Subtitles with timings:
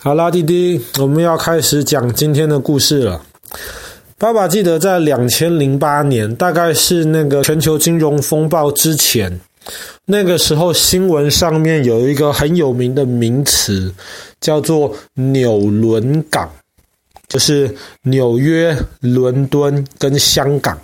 [0.00, 3.20] 好啦，弟弟，我们要开始讲今天的故事了。
[4.16, 9.40] 爸爸记得在两千零八年，大概是那个全球金融风暴之前，
[10.04, 13.92] 那个时候新闻上面有一个很有名的名词，
[14.40, 16.48] 叫做纽伦港，
[17.26, 20.78] 就是纽约、伦敦跟香港。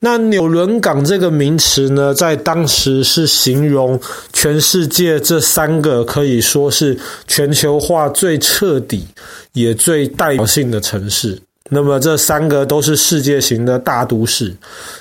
[0.00, 4.00] 那纽伦港这个名词呢，在当时是形容
[4.32, 6.96] 全世界这三个可以说是
[7.26, 9.04] 全球化最彻底
[9.54, 11.36] 也最代表性的城市。
[11.68, 14.54] 那么这三个都是世界型的大都市。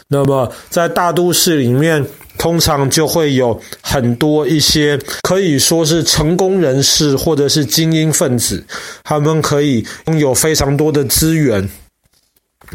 [0.08, 2.04] 那么在大都市里面，
[2.38, 8.62] 通常就会有很多一些可以说是成功人士或者是精英分子，
[9.04, 11.70] 他们可以拥有非常多的资源。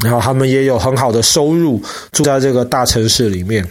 [0.00, 1.82] 然后他们也有很好的收入，
[2.12, 3.66] 住在这个大城市里面，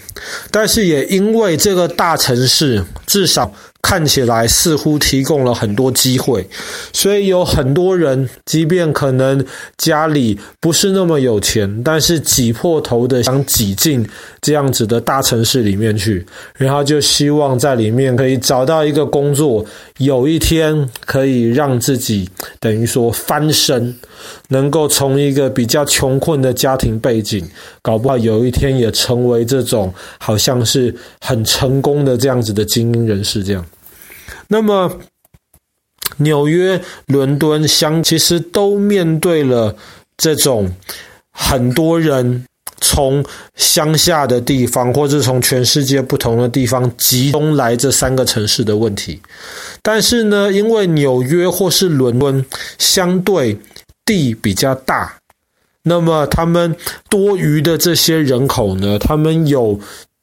[0.52, 6.48] 但是也因为这个大城市至少看起来似乎提供了很多机会，
[6.94, 9.44] 所以有很多人，即便可能
[9.78, 14.08] 家里不是那么有钱，但是挤破头的想挤进
[14.39, 19.66] 这样子的大城市里面去，然后就希望在里面可以找到一个工作，
[19.98, 23.94] 有一天可以让自己等于说翻身，
[24.50, 27.45] 能够从一个比较穷困的家庭背景，
[27.81, 33.66] 搞不好有一天也成为这种好像是很成功的这样子的精英人士这样。
[34.47, 34.99] 那么，
[36.17, 39.75] 纽约、伦敦、相其实都面对了
[40.17, 40.71] 这种
[41.31, 42.45] 很多人
[42.79, 43.23] 从
[43.55, 49.21] 乡下的地方，或者从全世界不同的地方集中来这三个城市的问题。
[49.81, 52.45] 但是呢，因为纽约或是伦敦
[52.77, 53.57] 相对
[54.05, 55.17] 地比较大，
[55.83, 56.75] 那么他们
[57.09, 59.79] 多余的这些人口呢，他们有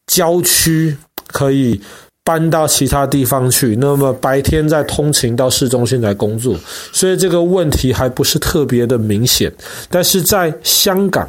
[0.07, 1.81] 郊区可以。
[2.29, 6.55] 搬到其他地方去，那么白天再通勤到市中心来工作，
[6.93, 9.51] 所以这个问题还不是特别的明显。
[9.89, 11.27] 但是在香港，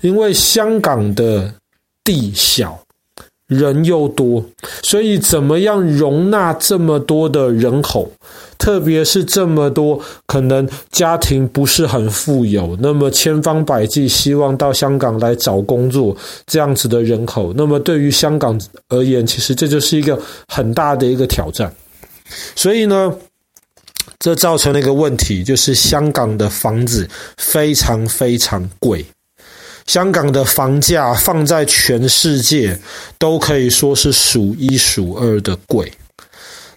[0.00, 1.54] 因为香港的
[2.02, 2.76] 地小，
[3.50, 4.44] 人又多，
[4.80, 8.08] 所以怎么样容纳这么多的人口？
[8.56, 16.16] 特别是这么多可能家庭不是很富有，那么千方百计希望到香港来找工作
[16.46, 21.74] 这样子的人口，那么对于香港而言，其实这就是一个很大的一个挑战。
[22.54, 23.12] 所以呢，
[24.20, 29.04] 这造成了一个问题，就是香港的房子非常非常贵。
[29.90, 32.78] 香港的房价放在全世界
[33.18, 35.92] 都可以说是数一数二的贵。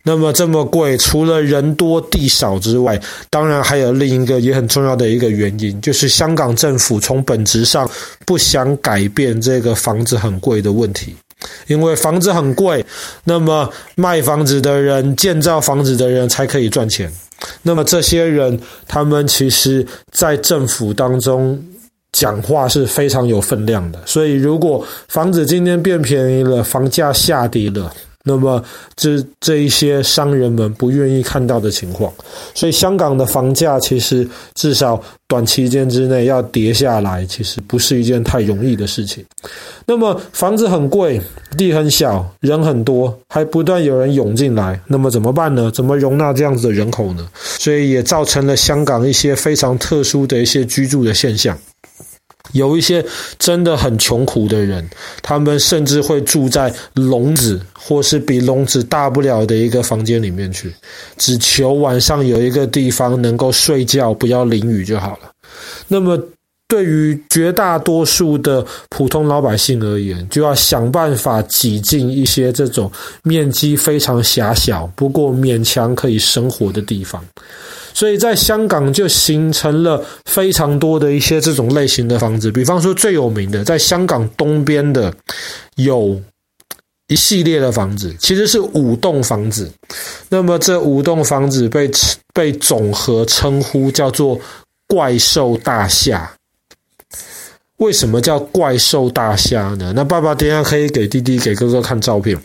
[0.01, 7.87] 那么这么贵，除了人多地少之外，当然还有另一个也很重要的一个原因，就是香港政府从本质上
[8.25, 11.15] 不想改变这个房子很贵的问题。
[11.67, 12.83] 因为房子很贵，
[13.25, 17.11] 那么卖房子的人、建造房子的人才可以赚钱。
[17.61, 21.63] 那么这些人，他们其实在政府当中。
[22.13, 27.91] 讲话是非常有分量的，所以如果房子今天变便宜了，房价下跌了，
[28.23, 28.63] 那么
[28.95, 32.13] 这这一些商人们不愿意看到的情况，
[32.53, 39.25] 所以香港的房价其实至少短期间之内要跌下来，其实不是一件太容易的事情。
[39.85, 41.19] 那么房子很贵，
[41.57, 45.71] 地很小，人很多，还不断有人涌进来，那么怎么办呢？
[45.71, 47.27] 怎么容纳这样子的人口呢？
[47.59, 51.57] 所以也造成了香港一些非常特殊的一些居住的现象。
[52.51, 53.03] 有一些
[53.39, 54.87] 真的很穷苦的人，
[55.21, 60.71] 他们甚至会住在笼子或是比笼子大不了的一个房间里面去，
[61.17, 65.31] 只求晚上有一个地方能够睡觉，不要淋雨就好了。
[65.87, 66.21] 那么，
[66.73, 72.91] 对于绝大多数的普通老百姓而言，就要想办法挤进一些这种
[73.21, 77.23] 面积非常狭小，不过勉强可以生活的地方。
[77.93, 85.13] 所以在香港就形成了非常多的一些这种类型的房子，比方说最有名的，在香港东边的
[85.75, 86.19] 有
[87.07, 89.71] 一系列的房子，其实是五栋房子。
[90.27, 91.87] 那么这五栋房子被
[92.33, 94.39] 被总和称呼叫做
[94.89, 96.33] “怪兽大厦”。
[97.83, 99.91] 为什么叫怪兽大厦呢？
[99.93, 102.41] 那爸爸等一下可以给弟弟、给哥哥看照片。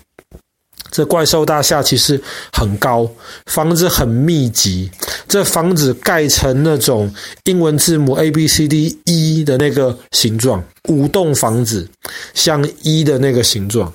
[0.90, 2.20] 这怪兽大厦其实
[2.52, 3.08] 很高，
[3.46, 4.90] 房子很密集。
[5.28, 7.08] 这房子盖成那种
[7.44, 11.88] 英文字母 A B C D E 的那个形状，五栋房子
[12.34, 13.92] 像一的那个形状。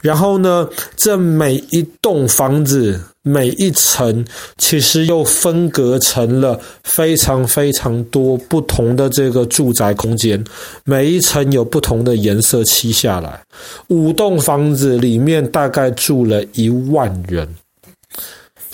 [0.00, 4.24] 然后呢，这每一栋房子每一层
[4.56, 10.42] 其实又分隔成了非常非常多不同的这个住宅空间，
[10.84, 13.42] 每一层有不同的颜色漆下来。
[13.88, 17.48] 五栋房子里面大概住了一万人。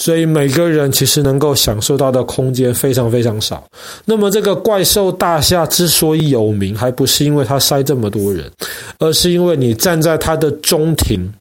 [0.02, 3.62] 所以每个人其实能够享受到的空间非常非常少。
[4.04, 8.50] 那么这个怪兽大厦之所以有名，还不是因为它塞这么多人，
[8.99, 11.32] 而是因为你站在它的中庭，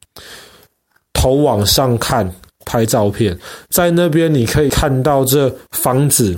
[1.11, 2.31] 头往上看，
[2.63, 3.35] 拍照片，
[3.71, 6.37] 在那边你可以看到这房子。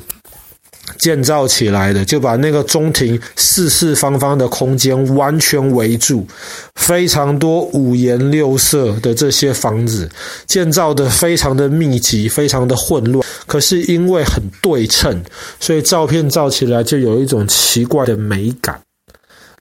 [0.97, 6.25] 建造起来的，就把那个中庭四四方方的空间完全围住，
[6.75, 10.09] 非常多五颜六色的这些房子
[10.45, 13.25] 建造的非常的密集，非常的混乱。
[13.47, 15.24] 可是因为很对称，
[15.59, 18.79] 所以照片照起来就有一种奇怪的美感。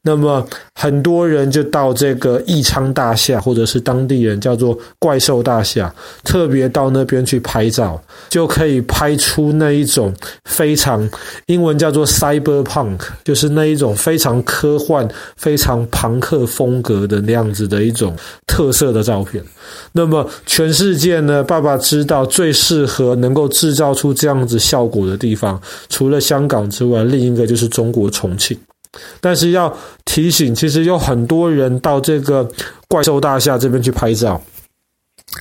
[0.04, 0.44] 那么
[0.74, 5.94] 很多人就到这个义昌大厦，或者是当地人叫做怪兽大厦，
[6.24, 10.12] 特别到那边去拍照，就可以拍出那一种
[10.44, 11.08] 非常
[11.46, 19.40] 英文叫做 cyberpunk，就是那一种非常科幻、非常朋克风格的那样子的一种特色的照片。
[19.92, 28.58] 那么全世界呢，爸爸知道最适合能够制造出这样子效果的地方，除了香港之外，另一个就是中国重庆。
[29.20, 29.74] 但是要
[30.04, 32.46] 提醒，其实有很多人到这个
[32.88, 34.38] 怪兽大厦这边去拍照，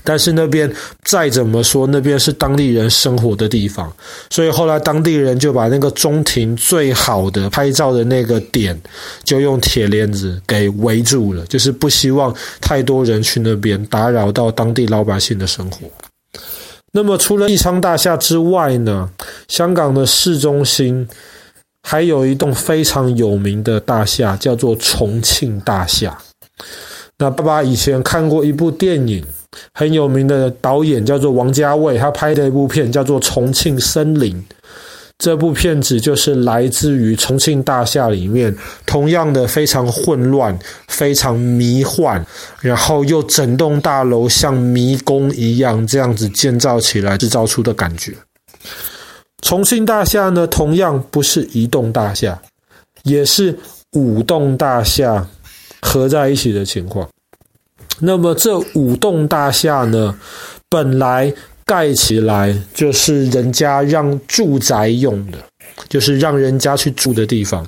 [0.06, 0.71] 但是那边
[1.03, 3.92] 再怎么说，那边是当地人生活的地方，
[4.30, 8.80] 所以后来当地人就把那个中庭最好的拍照的那个点，
[9.25, 15.80] 就用铁链子给围住了，就是不希望太多人去那边打扰到当地老百姓的生活。
[16.94, 19.09] 那么除了义昌大厦之外呢，
[19.50, 21.06] 香港的市中心。
[21.83, 26.18] 还有一栋非常有名的大厦，叫做重庆大厦。
[27.18, 29.24] 那爸爸以前看过一部电影，
[29.74, 34.36] 很有名的导演叫做王家卫，他拍的一部片叫做《重庆森林》。
[35.19, 38.56] 这部片子就是来自于重庆大厦里面，
[38.88, 40.57] 同样的非常混乱、
[40.88, 42.25] 非常迷幻，
[42.60, 48.13] 然后又整栋大楼像迷宫一样这样子建造起来，制造出的感觉。
[49.41, 52.39] 重庆大厦呢，同样不是一栋大厦，
[53.03, 53.57] 也是
[53.93, 55.27] 五栋大厦
[55.81, 57.07] 合在一起的情况。
[57.99, 60.17] 那么这五栋大厦呢，
[60.69, 61.33] 本来
[61.65, 65.38] 盖起来就是人家让住宅用的。
[65.89, 67.67] 就是让人家去住的地方，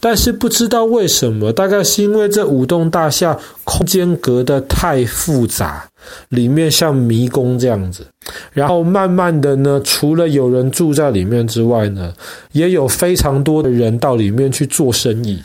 [0.00, 5.88] 但是不知道为什么，大概是因为这五栋大厦空间隔得太复杂，
[6.28, 8.06] 里面像迷宫这样子。
[8.52, 12.12] 然后慢慢的呢，除了有人住在里面之外呢，
[12.52, 15.42] 也有非常多的人到里面去做生意。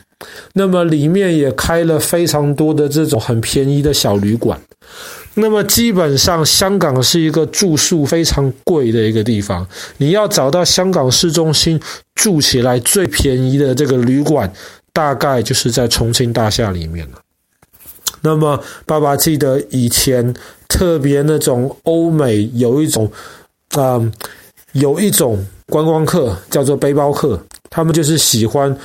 [0.54, 4.60] 那么里面也开了非常多的这种很便宜的小旅馆。
[5.36, 9.68] 那么基本上，香港是一个住宿非常贵的一个地方。
[9.98, 11.80] 你要找到香港市中心
[12.16, 14.52] 住起来最便宜的这个旅馆，
[14.92, 17.20] 大概就是在重庆大厦里面了。
[18.22, 20.34] 那么，爸爸记得以前
[20.68, 23.12] 特别那种欧美有一种，
[23.72, 24.00] 啊、
[24.74, 28.78] 有一种观光客叫做背包客，他们就是喜欢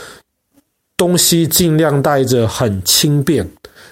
[0.97, 3.49] 东西尽量带着很轻便。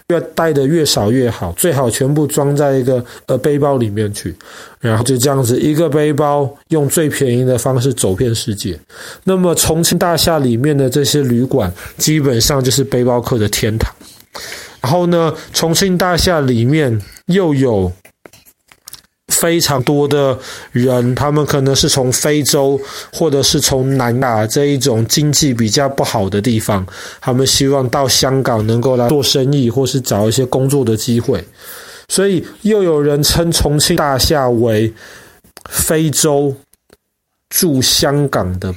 [0.08, 4.34] 越带的越少越好，最好全部装在一个呃背包里面去，
[4.80, 8.76] 然后就这样子一个背包用最便宜的方式走遍世界。
[9.22, 13.94] 那么重庆大厦里面的这些旅馆基本上就是背包客的天堂。
[14.80, 17.92] 然后呢，重庆大厦里面又有。
[19.28, 20.38] 非常多的
[20.72, 22.78] 人，他们可能是从非洲
[23.10, 26.84] 或者是从南亚这一种经济比较不好的地方，
[27.22, 31.42] 他们希望到香港能够来做生意，或是找一些工作的机会。
[32.08, 34.92] 所以又有人称重庆大厦为
[35.70, 36.54] 非洲
[37.48, 38.74] 驻香港的。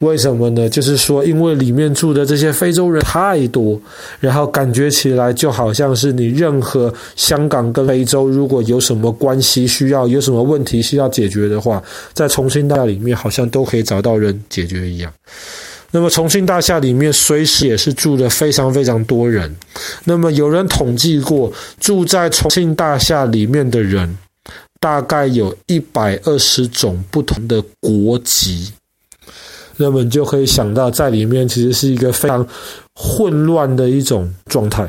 [0.00, 0.68] 为什么呢？
[0.68, 3.80] 就是说，因为里面住的这些非洲人太多，
[4.18, 11.82] 然后感觉起来就好像是你任何香港跟非洲如果有什么关系需要，有什么问题需要解决的话，
[12.12, 15.10] 在重庆大厦里面好像都可以找到人解决一样。
[15.92, 19.54] 那么重庆大厦里面随时也是住的非常非常多人。
[20.02, 24.18] 那么有人统计过，住在重庆大厦里面的人，
[24.80, 28.72] 大概有一百二十种不同的国籍。
[29.76, 32.46] 那么你就可以想到，在里面其实是一个非常
[32.94, 34.88] 混乱的一种状态。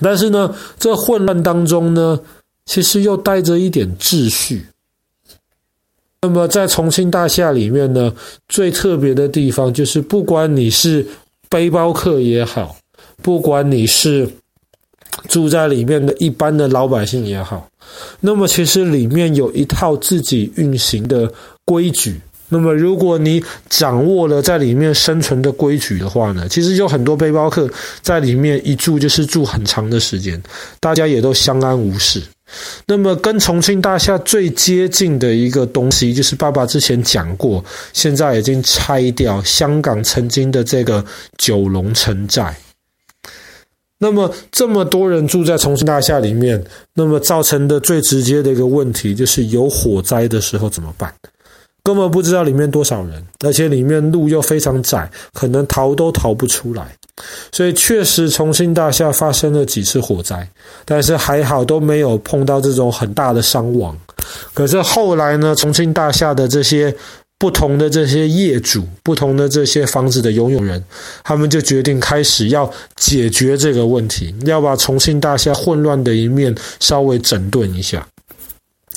[0.00, 2.18] 但是呢，这混乱当中呢，
[2.66, 4.66] 其实又带着一点秩序。
[6.22, 8.14] 那么在重庆大厦里面呢，
[8.48, 11.06] 最特别的地方就是，不管你是
[11.48, 12.76] 背包客也好，
[13.22, 14.28] 不管你是
[15.28, 17.68] 住在里面的一般的老百姓也好，
[18.20, 21.30] 那么其实里面有一套自己运行的
[21.64, 22.20] 规矩。
[22.52, 27.70] 那么，如果你掌握了在里面生存的规矩的话呢，其实有很多背包客
[28.02, 30.42] 在里面一住就是住很长的时间，
[30.80, 32.20] 大家也都相安无事。
[32.86, 41.04] 那么跟重庆大厦最接近的一个东西，就是爸爸之前讲过，现在已经拆掉香港曾经的这个
[41.38, 42.56] 九龙城寨。
[43.98, 46.64] 那么这么多人住在重庆大厦里面，
[46.94, 51.14] 那么造成的最直接的一个问题就是有火灾的时候怎么办？
[51.90, 56.86] 根本不知道里面多少人，而且里面路又非常窄，可能逃都逃不出来。
[57.50, 60.48] 所以确实，重庆大厦发生了几次火灾，
[60.84, 63.98] 但是还好都没有碰到这种很大的伤亡。
[64.54, 66.94] 可是后来呢，重庆大厦的这些
[67.40, 70.80] 不同的这些业主，不同的这些房子的拥有人，
[71.24, 78.06] 他们就决定开始要解决这个问题，要把重庆大厦混乱的一面稍微整顿一下。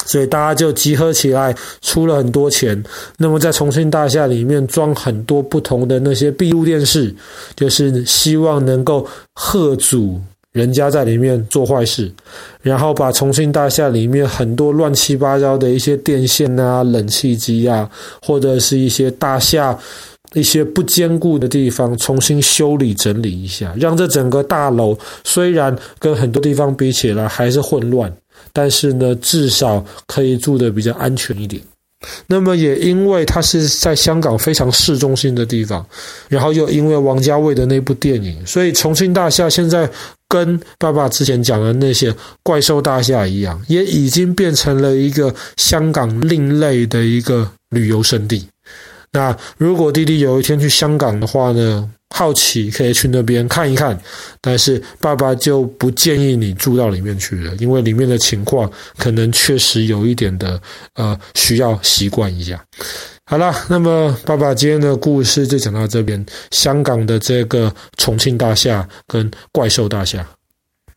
[0.05, 2.81] 所以大家就集合起来，出了很多钱。
[3.17, 7.13] 那么在重庆大厦里面装很多不同的那些闭路电视，
[7.55, 10.19] 就是希望能够吓阻
[10.51, 12.11] 人家在里面做坏事。
[12.61, 17.89] 然后把重庆大厦里面很多乱七八糟的一些电线啊、冷气机啊，
[18.21, 19.77] 或者是一些大厦
[20.33, 28.11] 一些不坚固的地方，重新修理整理一下，让这整个大楼虽然跟很多地方比起来还是混乱。
[28.51, 31.61] 但是呢，至少可以住得比较安全一点。
[32.27, 35.85] 那么也因为它是在香港非常市中心的地方，
[36.27, 39.89] 然后又因为王家卫的那部电影，所以重庆大厦现在
[40.27, 42.13] 跟爸爸之前讲的那些
[42.43, 48.45] 怪兽大厦一样，也已经变成了一个香港另类的一个旅游胜地。
[49.13, 53.97] 那如果弟弟有一天去香港的话呢，好奇可以去那边看一看，
[54.41, 60.59] 但是爸爸就不建议你住到里面去了，因为里面的情况可能确实有一点的
[60.95, 62.59] 呃需要习惯一下。
[63.25, 70.27] 好了，那么爸爸今天的故事就讲到这边，香港的这个重庆大厦跟怪兽大厦。